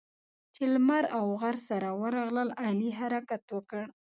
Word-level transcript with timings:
چې 0.53 0.63
لمر 0.73 1.03
او 1.17 1.25
غر 1.41 1.55
سره 1.69 1.89
ورغلل؛ 2.01 2.49
علي 2.65 2.89
حرکت 2.99 3.43
وکړ. 3.55 3.85